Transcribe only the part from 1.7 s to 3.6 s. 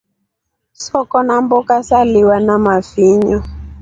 saliwa na mafinyo.